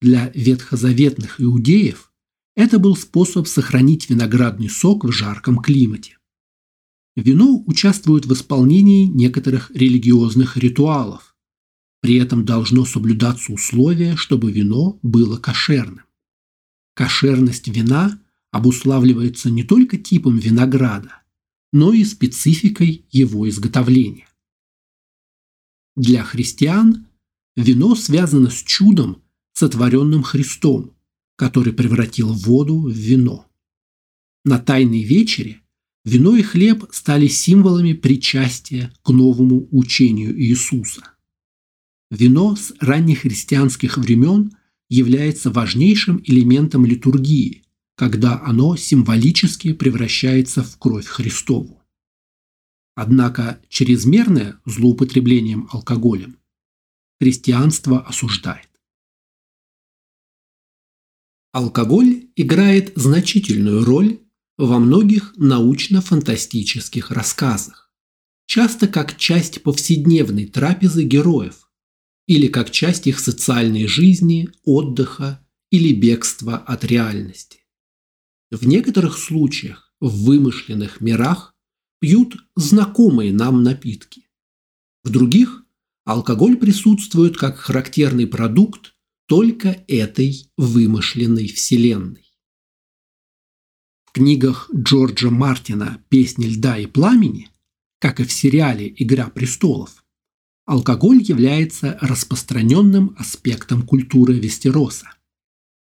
Для 0.00 0.30
ветхозаветных 0.35 1.40
иудеев 1.40 2.12
это 2.56 2.80
был 2.80 2.97
способ 2.97 3.47
сохранить 3.47 4.11
виноградный 4.11 4.68
сок 4.68 5.04
в 5.04 5.12
жарком 5.12 5.62
климате. 5.62 6.18
Вино 7.14 7.62
участвует 7.66 8.26
в 8.26 8.32
исполнении 8.32 9.06
некоторых 9.06 9.71
религиозных 9.71 10.56
ритуалов. 10.56 11.32
При 12.02 12.16
этом 12.16 12.44
должно 12.44 12.85
соблюдаться 12.85 13.52
условие, 13.52 14.16
чтобы 14.16 14.50
вино 14.50 14.99
было 15.02 15.38
кошерным. 15.38 16.04
Кошерность 16.94 17.68
вина 17.68 18.21
обуславливается 18.50 19.50
не 19.50 19.62
только 19.62 19.97
типом 19.97 20.37
винограда, 20.37 21.23
но 21.73 21.92
и 21.92 22.04
спецификой 22.04 23.06
его 23.12 23.49
изготовления. 23.49 24.26
Для 25.94 26.25
христиан 26.25 27.06
вино 27.54 27.94
связано 27.94 28.50
с 28.50 28.62
чудом, 28.62 29.23
сотворенным 29.52 30.25
Христом, 30.25 30.97
который 31.37 31.73
превратил 31.73 32.32
воду 32.32 32.80
в 32.80 32.92
вино. 32.92 33.47
На 34.44 34.59
Тайной 34.59 35.04
вечере 35.04 35.61
вино 36.04 36.37
и 36.37 36.42
хлеб 36.42 36.85
стали 36.90 37.28
символами 37.28 37.92
причастия 37.92 38.92
к 39.02 39.11
новому 39.11 39.68
учению 39.71 40.37
Иисуса. 40.37 41.12
Вино 42.12 42.57
с 42.57 42.75
раннехристианских 42.78 43.97
времен 43.97 44.54
является 44.90 45.50
важнейшим 45.50 46.23
элементом 46.23 46.85
литургии, 46.85 47.62
когда 47.95 48.38
оно 48.45 48.76
символически 48.76 49.73
превращается 49.73 50.62
в 50.62 50.76
кровь 50.76 51.07
Христову. 51.07 51.83
Однако 52.95 53.62
чрезмерное 53.71 54.61
злоупотреблением 54.66 55.71
алкоголем 55.73 56.37
христианство 57.19 58.07
осуждает. 58.07 58.69
Алкоголь 61.52 62.28
играет 62.37 62.92
значительную 62.95 63.87
роль 63.87 64.21
во 64.59 64.78
многих 64.78 65.33
научно-фантастических 65.38 67.11
рассказах, 67.11 67.90
часто 68.45 68.87
как 68.87 69.16
часть 69.16 69.62
повседневной 69.62 70.45
трапезы 70.45 71.04
героев 71.04 71.72
или 72.33 72.47
как 72.47 72.71
часть 72.71 73.07
их 73.07 73.21
социальной 73.21 73.87
жизни, 73.87 74.49
отдыха 74.65 75.47
или 75.71 75.93
бегства 75.93 76.57
от 76.57 76.83
реальности. 76.83 77.59
В 78.51 78.67
некоторых 78.67 79.19
случаях 79.19 79.95
в 80.01 80.25
вымышленных 80.25 81.03
мирах 81.03 81.55
пьют 82.01 82.37
знакомые 82.57 83.35
нам 83.35 83.62
напитки. 83.62 84.31
В 85.05 85.11
других 85.11 85.67
алкоголь 86.07 86.57
присутствует 86.57 87.37
как 87.37 87.59
характерный 87.59 88.27
продукт 88.27 88.95
только 89.27 89.85
этой 89.87 90.51
вымышленной 90.57 91.49
вселенной. 91.49 92.33
В 94.07 94.12
книгах 94.12 94.71
Джорджа 94.75 95.29
Мартина 95.29 96.03
«Песни 96.09 96.47
льда 96.47 96.79
и 96.79 96.87
пламени», 96.87 97.51
как 97.99 98.21
и 98.21 98.25
в 98.25 98.33
сериале 98.33 98.91
«Игра 98.97 99.29
престолов», 99.29 100.01
алкоголь 100.66 101.23
является 101.23 101.99
распространенным 102.00 103.14
аспектом 103.19 103.83
культуры 103.83 104.35
Вестероса, 104.35 105.12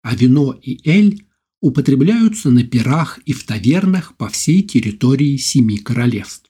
а 0.01 0.15
вино 0.15 0.53
и 0.61 0.87
эль 0.89 1.25
употребляются 1.61 2.49
на 2.49 2.63
пирах 2.63 3.19
и 3.25 3.33
в 3.33 3.43
тавернах 3.43 4.17
по 4.17 4.29
всей 4.29 4.63
территории 4.63 5.37
Семи 5.37 5.77
Королевств. 5.77 6.49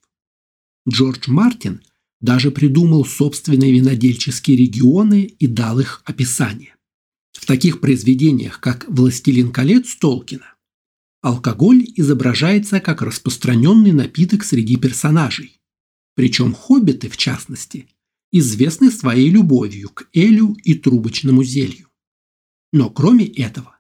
Джордж 0.89 1.29
Мартин 1.29 1.81
даже 2.21 2.51
придумал 2.51 3.03
собственные 3.03 3.73
винодельческие 3.73 4.57
регионы 4.57 5.23
и 5.23 5.47
дал 5.47 5.79
их 5.79 6.01
описание. 6.05 6.75
В 7.33 7.45
таких 7.45 7.81
произведениях, 7.81 8.59
как 8.59 8.85
«Властелин 8.87 9.51
колец» 9.51 9.95
Толкина, 9.95 10.55
алкоголь 11.21 11.85
изображается 11.95 12.79
как 12.79 13.01
распространенный 13.01 13.91
напиток 13.91 14.43
среди 14.43 14.75
персонажей. 14.75 15.59
Причем 16.15 16.53
хоббиты, 16.53 17.09
в 17.09 17.17
частности, 17.17 17.87
известны 18.31 18.91
своей 18.91 19.29
любовью 19.29 19.89
к 19.89 20.07
элю 20.13 20.55
и 20.63 20.73
трубочному 20.73 21.43
зелью. 21.43 21.89
Но 22.71 22.89
кроме 22.89 23.25
этого, 23.25 23.79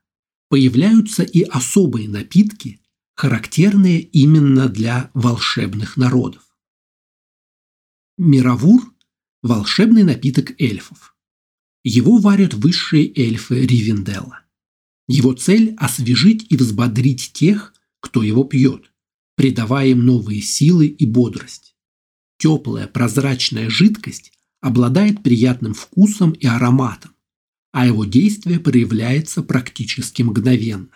появляются 0.49 1.23
и 1.23 1.41
особые 1.43 2.09
напитки, 2.09 2.81
характерные 3.15 4.01
именно 4.01 4.67
для 4.67 5.09
волшебных 5.13 5.95
народов. 5.95 6.43
Мировур– 8.17 8.93
волшебный 9.41 10.03
напиток 10.03 10.59
эльфов. 10.59 11.15
Его 11.83 12.17
варят 12.17 12.53
высшие 12.53 13.11
эльфы 13.15 13.65
Ривенделла. 13.65 14.41
Его 15.07 15.33
цель– 15.33 15.75
освежить 15.77 16.51
и 16.51 16.57
взбодрить 16.57 17.31
тех, 17.33 17.73
кто 17.99 18.21
его 18.21 18.43
пьет, 18.43 18.91
придавая 19.35 19.87
им 19.87 20.05
новые 20.05 20.41
силы 20.41 20.87
и 20.87 21.05
бодрость. 21.05 21.75
Теплая 22.37 22.87
прозрачная 22.87 23.69
жидкость 23.69 24.33
обладает 24.61 25.23
приятным 25.23 25.73
вкусом 25.73 26.31
и 26.31 26.45
ароматом, 26.45 27.11
а 27.71 27.85
его 27.85 28.05
действие 28.05 28.59
проявляется 28.59 29.43
практически 29.43 30.21
мгновенно. 30.21 30.89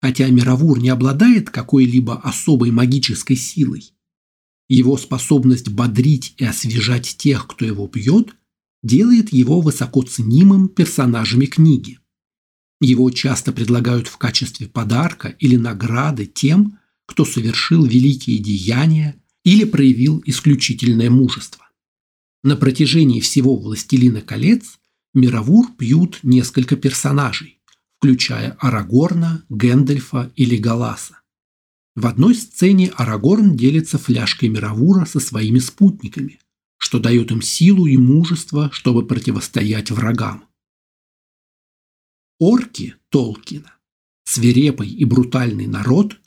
Хотя 0.00 0.28
Мировур 0.28 0.78
не 0.78 0.90
обладает 0.90 1.50
какой-либо 1.50 2.20
особой 2.20 2.70
магической 2.70 3.36
силой, 3.36 3.92
его 4.68 4.96
способность 4.98 5.70
бодрить 5.70 6.34
и 6.36 6.44
освежать 6.44 7.16
тех, 7.16 7.46
кто 7.46 7.64
его 7.64 7.88
пьет, 7.88 8.36
делает 8.82 9.32
его 9.32 9.60
высоко 9.60 10.02
ценимым 10.02 10.68
персонажами 10.68 11.46
книги. 11.46 11.98
Его 12.80 13.10
часто 13.10 13.52
предлагают 13.52 14.06
в 14.06 14.18
качестве 14.18 14.68
подарка 14.68 15.28
или 15.28 15.56
награды 15.56 16.26
тем, 16.26 16.78
кто 17.06 17.24
совершил 17.24 17.84
великие 17.84 18.38
деяния 18.38 19.20
или 19.42 19.64
проявил 19.64 20.22
исключительное 20.26 21.10
мужество. 21.10 21.67
На 22.42 22.56
протяжении 22.56 23.20
всего 23.20 23.56
«Властелина 23.56 24.20
колец» 24.20 24.78
Мировур 25.14 25.72
пьют 25.76 26.20
несколько 26.22 26.76
персонажей, 26.76 27.60
включая 27.98 28.52
Арагорна, 28.60 29.44
Гэндальфа 29.48 30.30
или 30.36 30.56
Галаса. 30.56 31.20
В 31.96 32.06
одной 32.06 32.36
сцене 32.36 32.92
Арагорн 32.96 33.56
делится 33.56 33.98
фляжкой 33.98 34.50
Мировура 34.50 35.04
со 35.04 35.18
своими 35.18 35.58
спутниками, 35.58 36.38
что 36.76 37.00
дает 37.00 37.32
им 37.32 37.42
силу 37.42 37.86
и 37.86 37.96
мужество, 37.96 38.70
чтобы 38.72 39.04
противостоять 39.04 39.90
врагам. 39.90 40.44
Орки 42.38 42.94
Толкина, 43.08 43.72
свирепый 44.22 44.88
и 44.88 45.04
брутальный 45.04 45.66
народ, 45.66 46.20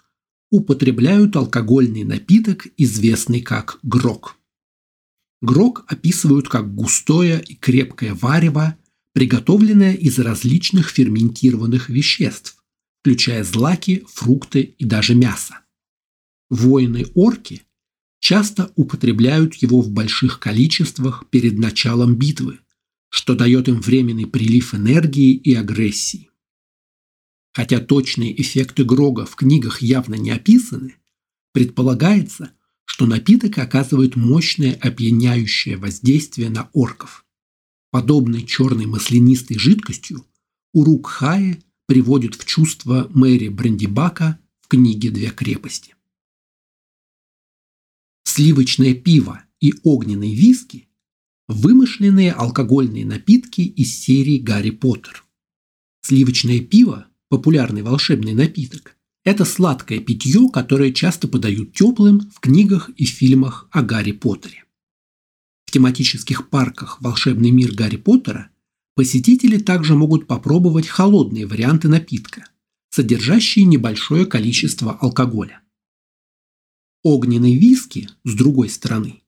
употребляют 0.49 1.37
алкогольный 1.37 2.03
напиток, 2.03 2.67
известный 2.75 3.39
как 3.39 3.79
грок. 3.81 4.35
Грок 5.41 5.85
описывают 5.87 6.47
как 6.47 6.73
густое 6.73 7.43
и 7.43 7.55
крепкое 7.55 8.13
варево, 8.13 8.77
приготовленное 9.13 9.93
из 9.93 10.19
различных 10.19 10.89
ферментированных 10.89 11.89
веществ, 11.89 12.63
включая 13.01 13.43
злаки, 13.43 14.05
фрукты 14.07 14.61
и 14.61 14.85
даже 14.85 15.15
мясо. 15.15 15.59
Воины-орки 16.49 17.63
часто 18.19 18.71
употребляют 18.75 19.55
его 19.55 19.81
в 19.81 19.89
больших 19.89 20.39
количествах 20.39 21.25
перед 21.29 21.57
началом 21.57 22.15
битвы, 22.15 22.59
что 23.09 23.35
дает 23.35 23.67
им 23.67 23.81
временный 23.81 24.27
прилив 24.27 24.75
энергии 24.75 25.33
и 25.33 25.55
агрессии. 25.55 26.29
Хотя 27.53 27.79
точные 27.79 28.39
эффекты 28.39 28.85
Грога 28.85 29.25
в 29.25 29.35
книгах 29.35 29.81
явно 29.81 30.15
не 30.15 30.29
описаны, 30.29 30.95
предполагается, 31.51 32.51
что 32.91 33.05
напиток 33.05 33.57
оказывает 33.57 34.17
мощное 34.17 34.73
опьяняющее 34.73 35.77
воздействие 35.77 36.49
на 36.49 36.69
орков. 36.73 37.25
Подобной 37.89 38.45
черной 38.45 38.85
маслянистой 38.85 39.57
жидкостью 39.57 40.25
Урук 40.73 41.07
Хае 41.07 41.63
приводит 41.87 42.35
в 42.35 42.43
чувство 42.43 43.09
Мэри 43.13 43.47
Брандибака 43.47 44.39
в 44.59 44.67
книге 44.67 45.09
«Две 45.09 45.29
крепости». 45.29 45.95
Сливочное 48.25 48.93
пиво 48.93 49.41
и 49.61 49.73
огненный 49.83 50.35
виски– 50.35 50.89
вымышленные 51.47 52.33
алкогольные 52.33 53.05
напитки 53.05 53.61
из 53.61 53.97
серии 53.97 54.37
«Гарри 54.37 54.71
Поттер». 54.71 55.23
Сливочное 56.01 56.59
пиво– 56.59 57.07
популярный 57.29 57.83
волшебный 57.83 58.33
напиток– 58.33 58.97
это 59.23 59.45
сладкое 59.45 59.99
питье, 59.99 60.49
которое 60.51 60.91
часто 60.91 61.27
подают 61.27 61.73
теплым 61.73 62.29
в 62.33 62.39
книгах 62.39 62.89
и 62.97 63.05
фильмах 63.05 63.67
о 63.71 63.81
Гарри 63.81 64.11
Поттере. 64.13 64.63
В 65.65 65.71
тематических 65.71 66.49
парках 66.49 67.01
«Волшебный 67.01 67.51
мир 67.51 67.73
Гарри 67.73 67.97
Поттера» 67.97 68.49
посетители 68.95 69.57
также 69.57 69.95
могут 69.95 70.27
попробовать 70.27 70.87
холодные 70.87 71.45
варианты 71.45 71.87
напитка, 71.87 72.45
содержащие 72.89 73.65
небольшое 73.65 74.25
количество 74.25 74.93
алкоголя. 74.93 75.61
Огненный 77.03 77.55
виски, 77.55 78.09
с 78.23 78.35
другой 78.35 78.69
стороны, 78.69 79.21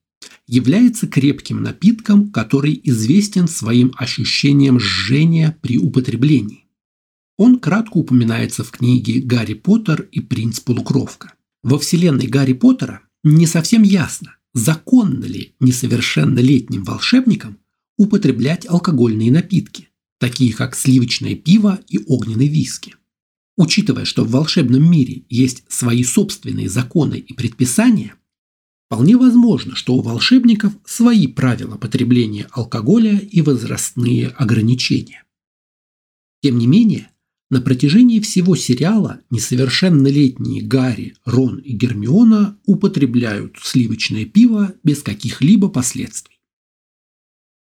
является 0.46 1.06
крепким 1.06 1.62
напитком, 1.62 2.30
который 2.30 2.78
известен 2.84 3.48
своим 3.48 3.92
ощущением 3.96 4.78
жжения 4.78 5.56
при 5.62 5.78
употреблении. 5.78 6.63
Он 7.36 7.58
кратко 7.58 7.96
упоминается 7.96 8.62
в 8.62 8.70
книге 8.70 9.20
«Гарри 9.20 9.54
Поттер 9.54 10.08
и 10.12 10.20
принц 10.20 10.60
Полукровка». 10.60 11.34
Во 11.62 11.78
вселенной 11.78 12.26
Гарри 12.26 12.52
Поттера 12.52 13.00
не 13.24 13.46
совсем 13.46 13.82
ясно, 13.82 14.36
законно 14.52 15.24
ли 15.24 15.54
несовершеннолетним 15.58 16.84
волшебникам 16.84 17.58
употреблять 17.96 18.66
алкогольные 18.68 19.32
напитки, 19.32 19.88
такие 20.20 20.52
как 20.52 20.76
сливочное 20.76 21.34
пиво 21.34 21.80
и 21.88 21.98
огненный 22.06 22.48
виски. 22.48 22.94
Учитывая, 23.56 24.04
что 24.04 24.24
в 24.24 24.30
волшебном 24.30 24.88
мире 24.88 25.24
есть 25.28 25.64
свои 25.68 26.02
собственные 26.02 26.68
законы 26.68 27.16
и 27.16 27.32
предписания, 27.34 28.14
вполне 28.86 29.16
возможно, 29.16 29.74
что 29.74 29.94
у 29.94 30.02
волшебников 30.02 30.72
свои 30.84 31.26
правила 31.26 31.76
потребления 31.76 32.48
алкоголя 32.50 33.16
и 33.16 33.40
возрастные 33.42 34.28
ограничения. 34.28 35.24
Тем 36.42 36.58
не 36.58 36.66
менее, 36.66 37.10
на 37.54 37.60
протяжении 37.60 38.18
всего 38.18 38.56
сериала 38.56 39.20
несовершеннолетние 39.30 40.60
Гарри, 40.60 41.14
Рон 41.24 41.58
и 41.58 41.72
Гермиона 41.72 42.58
употребляют 42.66 43.58
сливочное 43.62 44.24
пиво 44.24 44.74
без 44.82 45.04
каких-либо 45.04 45.68
последствий. 45.68 46.40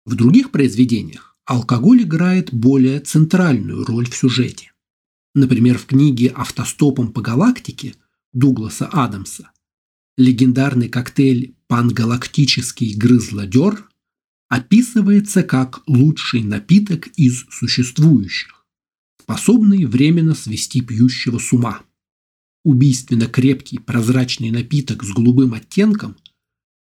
В 0.05 0.17
других 0.17 0.51
произведениях 0.51 1.35
алкоголь 1.47 2.03
играет 2.03 2.53
более 2.53 3.01
центральную 3.01 3.87
роль 3.87 4.07
в 4.07 4.15
сюжете. 4.15 4.71
Например, 5.35 5.79
в 5.79 5.87
книге 5.87 6.29
«Автостопом 6.29 7.15
по 7.15 7.23
галактике» 7.23 7.95
Дугласа 8.35 8.87
Адамса 8.93 9.51
легендарный 10.19 10.91
коктейль 10.91 11.55
«Пангалактический 11.69 12.95
грызлодер» 12.99 13.89
описывается 14.51 15.43
как 15.43 15.83
лучший 15.87 16.43
напиток 16.43 17.07
из 17.17 17.47
существующих 17.49 18.60
способный 19.31 19.85
временно 19.85 20.35
свести 20.35 20.81
пьющего 20.81 21.39
с 21.39 21.53
ума. 21.53 21.85
Убийственно 22.65 23.27
крепкий 23.27 23.79
прозрачный 23.79 24.51
напиток 24.51 25.05
с 25.05 25.13
голубым 25.13 25.55
оттенком, 25.55 26.17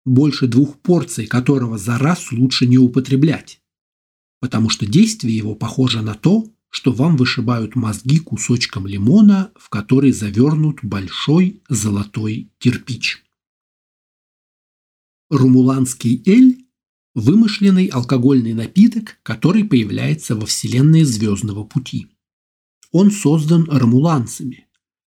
больше 0.04 0.48
двух 0.48 0.76
порций 0.80 1.28
которого 1.28 1.78
за 1.78 1.96
раз 1.96 2.32
лучше 2.32 2.66
не 2.66 2.76
употреблять, 2.76 3.60
потому 4.40 4.68
что 4.68 4.84
действие 4.84 5.36
его 5.36 5.54
похоже 5.54 6.02
на 6.02 6.14
то, 6.14 6.52
что 6.70 6.90
вам 6.90 7.16
вышибают 7.16 7.76
мозги 7.76 8.18
кусочком 8.18 8.88
лимона, 8.88 9.52
в 9.54 9.68
который 9.68 10.10
завернут 10.10 10.80
большой 10.82 11.62
золотой 11.68 12.50
кирпич. 12.58 13.22
Румуланский 15.30 16.20
эль– 16.26 16.66
вымышленный 17.14 17.86
алкогольный 17.86 18.54
напиток, 18.54 19.18
который 19.22 19.62
появляется 19.62 20.34
во 20.34 20.46
вселенной 20.46 21.04
Звездного 21.04 21.62
пути. 21.62 22.08
Он 22.92 23.10
создан 23.10 23.68
ромуланцами, 23.70 24.66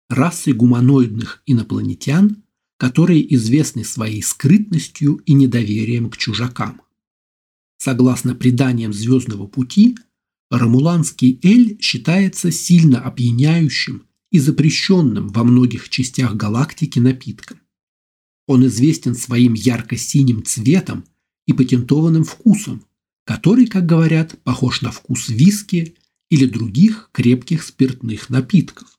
расой 0.09 0.53
гуманоидных 0.53 1.43
инопланетян, 1.47 2.43
которые 2.77 3.35
известны 3.35 3.85
своей 3.85 4.23
скрытностью 4.23 5.17
и 5.27 5.33
недоверием 5.33 6.11
к 6.11 6.17
чужакам. 6.17 6.83
Согласно 7.79 8.35
преданиям 8.35 8.93
Звездного 8.93 9.47
пути, 9.47 9.97
ромуланский 10.51 11.39
эль 11.43 11.79
считается 11.81 12.51
сильно 12.51 13.01
опьяняющим 13.01 14.07
и 14.31 14.39
запрещенным 14.39 15.29
во 15.29 15.45
многих 15.45 15.89
частях 15.89 16.35
галактики 16.35 16.99
напитком. 16.99 17.61
Он 18.47 18.67
известен 18.67 19.15
своим 19.15 19.55
ярко-синим 19.55 20.45
цветом 20.45 21.05
и 21.47 21.53
патентованным 21.53 22.25
вкусом, 22.25 22.85
который, 23.25 23.67
как 23.67 23.87
говорят, 23.87 24.39
похож 24.43 24.83
на 24.83 24.91
вкус 24.91 25.29
виски 25.29 25.95
или 26.31 26.47
других 26.47 27.11
крепких 27.13 27.63
спиртных 27.63 28.31
напитков. 28.31 28.99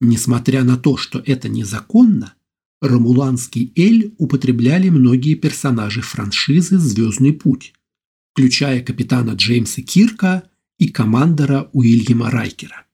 Несмотря 0.00 0.64
на 0.64 0.76
то, 0.76 0.96
что 0.96 1.18
это 1.18 1.48
незаконно, 1.48 2.34
ромуланский 2.80 3.72
эль 3.76 4.14
употребляли 4.18 4.88
многие 4.88 5.34
персонажи 5.34 6.00
франшизы 6.00 6.78
«Звездный 6.78 7.32
путь», 7.32 7.74
включая 8.32 8.82
капитана 8.82 9.32
Джеймса 9.32 9.82
Кирка 9.82 10.48
и 10.78 10.88
командора 10.88 11.68
Уильяма 11.72 12.30
Райкера. 12.30 12.86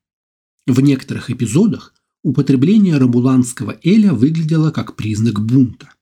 В 0.67 0.81
некоторых 0.81 1.29
эпизодах 1.31 1.95
употребление 2.23 2.97
ромуланского 2.97 3.79
эля 3.83 4.15
выглядело 4.15 4.71
как 4.71 4.97
признак 4.97 5.45
бунта. 5.45 5.93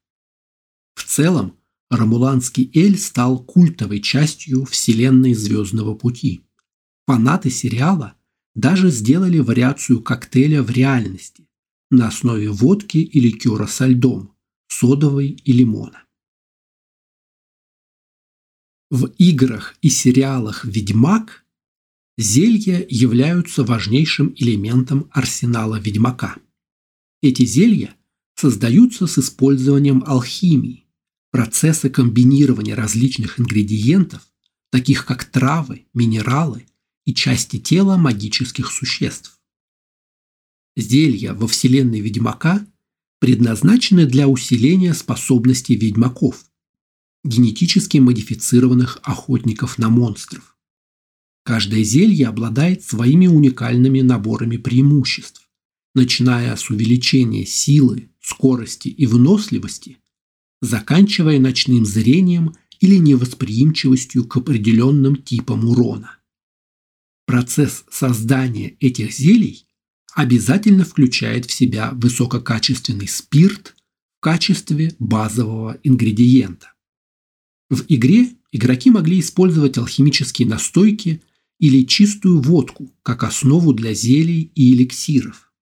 В 0.95 1.03
целом, 1.03 1.57
ромуланский 1.91 2.71
эль 2.73 2.97
стал 2.97 3.43
культовой 3.43 4.01
частью 4.01 4.65
вселенной 4.65 5.35
Звездного 5.35 5.97
пути. 5.97 6.47
Фанаты 7.07 7.51
сериала 7.51 8.17
даже 8.55 8.91
сделали 8.91 9.39
вариацию 9.39 10.03
коктейля 10.03 10.63
в 10.63 10.71
реальности 10.71 11.49
на 11.91 12.09
основе 12.09 12.51
водки 12.51 12.99
и 12.99 13.21
ликера 13.21 13.67
со 13.67 13.87
льдом, 13.87 14.35
содовой 14.69 15.29
и 15.29 15.53
лимона. 15.53 16.05
В 18.91 19.07
играх 19.19 19.77
и 19.83 19.89
сериалах 19.89 20.65
«Ведьмак» 20.65 21.45
зелья 22.19 22.87
являются 22.89 23.65
важнейшим 23.65 24.35
элементом 24.37 25.09
арсенала 25.13 25.81
ведьмака. 25.81 26.37
Эти 27.23 27.45
зелья 27.45 27.97
создаются 28.37 29.07
с 29.07 29.19
использованием 29.19 30.05
алхимии, 30.07 30.87
процесса 31.31 31.89
комбинирования 31.91 32.75
различных 32.75 33.41
ингредиентов, 33.41 34.27
таких 34.71 35.07
как 35.07 35.25
травы, 35.25 35.87
минералы 35.95 36.67
и 37.05 37.15
части 37.15 37.59
тела 37.59 37.97
магических 37.97 38.71
существ. 38.71 39.39
Зелья 40.77 41.35
во 41.35 41.47
вселенной 41.47 42.01
Ведьмака 42.01 42.67
предназначены 43.19 44.07
для 44.07 44.27
усиления 44.29 44.95
способностей 44.95 45.77
ведьмаков, 45.77 46.45
генетически 47.25 47.99
модифицированных 47.99 48.99
охотников 49.03 49.79
на 49.79 49.91
монстров. 49.91 50.57
Каждое 51.45 51.83
зелье 51.83 52.29
обладает 52.29 52.83
своими 52.83 53.27
уникальными 53.27 54.01
наборами 54.01 54.57
преимуществ, 54.57 55.49
начиная 55.95 56.55
с 56.57 56.71
увеличения 56.71 57.45
силы, 57.45 58.11
скорости 58.21 58.89
и 58.89 59.07
выносливости, 59.07 59.99
заканчивая 60.61 61.39
ночным 61.39 61.85
зрением 61.85 62.55
или 62.81 62.97
невосприимчивостью 62.97 64.25
к 64.25 64.37
определенным 64.37 65.17
типам 65.17 65.69
урона. 65.69 66.19
Процесс 67.27 67.85
создания 67.91 68.77
этих 68.81 69.13
зелий 69.13 69.67
обязательно 70.15 70.85
включает 70.85 71.47
в 71.47 71.53
себя 71.53 71.91
высококачественный 71.93 73.09
спирт 73.09 73.75
в 74.19 74.21
качестве 74.21 74.95
базового 74.99 75.79
ингредиента. 75.83 76.73
В 77.71 77.85
игре 77.89 78.29
игроки 78.51 78.91
могли 78.91 79.21
использовать 79.21 79.79
алхимические 79.79 80.47
настойки 80.47 81.23
или 81.59 81.87
чистую 81.87 82.41
водку 82.41 82.93
как 83.03 83.23
основу 83.23 83.73
для 83.73 83.95
зелий 83.95 84.51
и 84.55 84.75
эликсиров. 84.75 85.53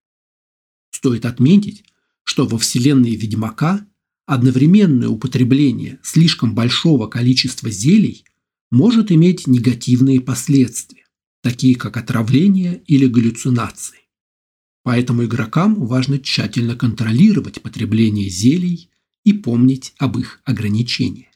Стоит 0.90 1.24
отметить, 1.24 1.84
что 2.24 2.46
во 2.46 2.58
вселенной 2.58 3.14
Ведьмака 3.14 3.86
одновременное 4.26 5.08
употребление 5.08 5.98
слишком 6.02 6.54
большого 6.54 7.06
количества 7.06 7.70
зелий 7.70 8.24
может 8.70 9.12
иметь 9.12 9.46
негативные 9.46 10.20
последствия, 10.20 10.99
такие 11.42 11.74
как 11.74 11.96
отравление 11.96 12.82
или 12.86 13.06
галлюцинации. 13.06 13.98
Поэтому 14.82 15.24
игрокам 15.24 15.86
важно 15.86 16.18
тщательно 16.18 16.76
контролировать 16.76 17.62
потребление 17.62 18.28
зелий 18.28 18.90
и 19.24 19.32
помнить 19.32 19.94
об 19.98 20.18
их 20.18 20.40
ограничениях. 20.44 21.28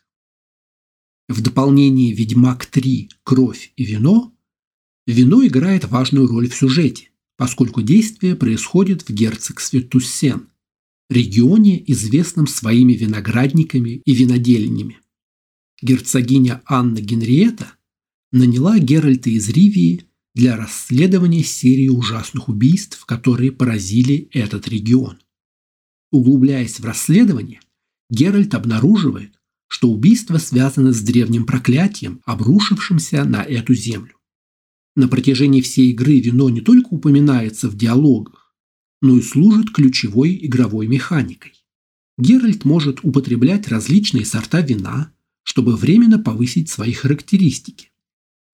В 1.29 1.41
дополнение 1.41 2.13
«Ведьмак 2.13 2.67
3. 2.67 3.11
Кровь 3.23 3.73
и 3.77 3.85
вино» 3.85 4.35
Вино 5.07 5.47
играет 5.47 5.85
важную 5.85 6.27
роль 6.27 6.49
в 6.49 6.55
сюжете, 6.55 7.11
поскольку 7.37 7.83
действие 7.83 8.37
происходит 8.37 9.03
в 9.03 9.13
герцогстве 9.13 9.83
Туссен, 9.83 10.49
регионе, 11.11 11.83
известном 11.93 12.47
своими 12.47 12.95
виноградниками 12.95 14.01
и 14.05 14.15
винодельнями. 14.15 15.01
Герцогиня 15.83 16.63
Анна 16.65 17.01
Генриетта 17.01 17.75
наняла 18.35 18.81
Геральта 18.81 19.31
из 19.31 19.49
Ривии 19.49 20.07
для 20.35 20.57
расследования 20.57 21.45
серии 21.45 21.89
ужасных 21.89 22.49
убийств, 22.49 23.05
которые 23.05 23.53
поразили 23.53 24.29
этот 24.33 24.67
регион. 24.67 25.19
Углубляясь 26.11 26.81
в 26.81 26.85
расследование, 26.85 27.61
Геральт 28.11 28.55
обнаруживает, 28.55 29.39
что 29.69 29.89
убийство 29.89 30.39
связано 30.39 30.93
с 30.93 31.01
древним 31.01 31.47
проклятием, 31.47 32.21
обрушившимся 32.25 33.25
на 33.25 33.43
эту 33.43 33.73
землю. 33.73 34.17
На 34.97 35.07
протяжении 35.07 35.61
всей 35.61 35.93
игры 35.93 36.19
вино 36.19 36.51
не 36.51 36.61
только 36.61 36.89
упоминается 36.89 37.69
в 37.69 37.77
диалогах, 37.77 38.53
но 39.01 39.17
и 39.17 39.23
служит 39.23 39.71
ключевой 39.71 40.37
игровой 40.45 40.89
механикой. 40.89 41.53
Геральт 42.19 42.65
может 42.65 42.99
употреблять 43.05 43.69
различные 43.69 44.25
сорта 44.25 44.61
вина, 44.61 45.13
чтобы 45.45 45.77
временно 45.77 46.19
повысить 46.19 46.69
свои 46.69 46.93
характеристики. 46.93 47.91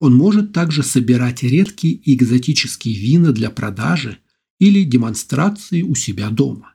Он 0.00 0.16
может 0.16 0.52
также 0.52 0.82
собирать 0.82 1.42
редкие 1.42 1.94
и 1.94 2.14
экзотические 2.14 2.98
вина 2.98 3.32
для 3.32 3.50
продажи 3.50 4.18
или 4.58 4.82
демонстрации 4.82 5.82
у 5.82 5.94
себя 5.94 6.30
дома. 6.30 6.74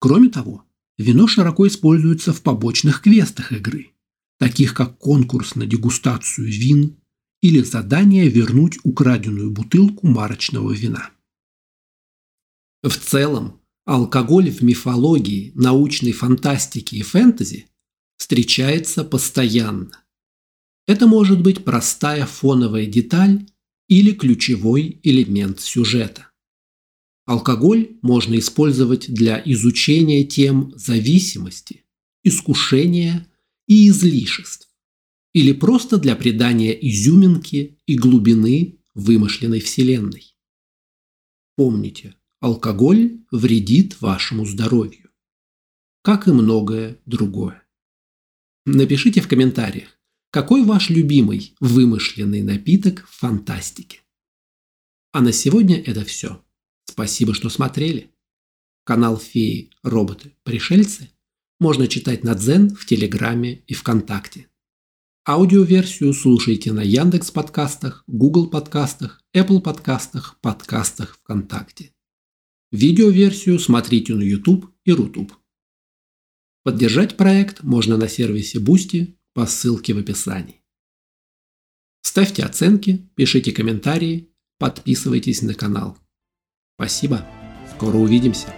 Кроме 0.00 0.30
того, 0.30 0.64
вино 0.98 1.26
широко 1.26 1.66
используется 1.66 2.32
в 2.32 2.42
побочных 2.42 3.02
квестах 3.02 3.52
игры, 3.52 3.92
таких 4.38 4.74
как 4.74 4.98
конкурс 4.98 5.54
на 5.54 5.66
дегустацию 5.66 6.50
вин, 6.50 6.96
или 7.42 7.60
задание 7.60 8.28
вернуть 8.28 8.78
украденную 8.84 9.50
бутылку 9.50 10.06
марочного 10.06 10.72
вина. 10.72 11.10
В 12.82 12.96
целом, 12.96 13.60
алкоголь 13.84 14.50
в 14.50 14.62
мифологии, 14.62 15.52
научной 15.54 16.12
фантастике 16.12 16.96
и 16.96 17.02
фэнтези 17.02 17.66
встречается 18.16 19.04
постоянно. 19.04 20.03
Это 20.86 21.06
может 21.06 21.42
быть 21.42 21.64
простая 21.64 22.26
фоновая 22.26 22.86
деталь 22.86 23.46
или 23.88 24.12
ключевой 24.12 25.00
элемент 25.02 25.60
сюжета. 25.60 26.30
Алкоголь 27.26 27.96
можно 28.02 28.38
использовать 28.38 29.12
для 29.12 29.40
изучения 29.44 30.24
тем 30.24 30.72
зависимости, 30.76 31.84
искушения 32.22 33.26
и 33.66 33.88
излишеств 33.88 34.74
или 35.34 35.52
просто 35.52 35.98
для 35.98 36.16
придания 36.16 36.72
изюминки 36.72 37.78
и 37.86 37.96
глубины 37.96 38.78
вымышленной 38.94 39.60
вселенной. 39.60 40.36
Помните, 41.56 42.14
алкоголь 42.40 43.20
вредит 43.30 44.00
вашему 44.00 44.46
здоровью, 44.46 45.10
как 46.02 46.28
и 46.28 46.32
многое 46.32 47.00
другое. 47.04 47.66
Напишите 48.64 49.20
в 49.20 49.28
комментариях, 49.28 49.93
какой 50.34 50.64
ваш 50.64 50.90
любимый 50.90 51.54
вымышленный 51.60 52.42
напиток 52.42 53.06
в 53.06 53.18
фантастике. 53.20 54.00
А 55.12 55.20
на 55.20 55.30
сегодня 55.30 55.80
это 55.80 56.04
все. 56.04 56.44
Спасибо, 56.86 57.34
что 57.34 57.48
смотрели. 57.48 58.10
Канал 58.82 59.16
Феи, 59.16 59.70
Роботы, 59.84 60.32
Пришельцы 60.42 61.10
можно 61.60 61.86
читать 61.86 62.24
на 62.24 62.34
Дзен 62.34 62.74
в 62.74 62.84
Телеграме 62.84 63.62
и 63.68 63.74
ВКонтакте. 63.74 64.48
Аудиоверсию 65.24 66.12
слушайте 66.12 66.72
на 66.72 66.82
Яндекс 66.82 67.30
подкастах, 67.30 68.02
Google 68.08 68.48
подкастах, 68.48 69.22
Apple 69.36 69.60
подкастах, 69.60 70.40
подкастах 70.40 71.16
ВКонтакте. 71.22 71.92
Видеоверсию 72.72 73.60
смотрите 73.60 74.16
на 74.16 74.22
YouTube 74.22 74.68
и 74.84 74.90
Рутуб. 74.90 75.32
Поддержать 76.64 77.16
проект 77.16 77.62
можно 77.62 77.96
на 77.96 78.08
сервисе 78.08 78.58
Boosty 78.58 79.14
по 79.34 79.46
ссылке 79.46 79.92
в 79.92 79.98
описании. 79.98 80.62
Ставьте 82.02 82.44
оценки, 82.44 83.10
пишите 83.16 83.52
комментарии, 83.52 84.30
подписывайтесь 84.58 85.42
на 85.42 85.54
канал. 85.54 85.98
Спасибо. 86.76 87.26
Скоро 87.74 87.96
увидимся. 87.96 88.54